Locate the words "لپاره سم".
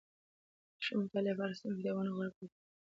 1.33-1.69